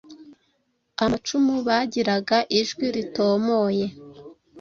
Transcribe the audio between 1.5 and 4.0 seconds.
bagiraga ijwi ritomoye,...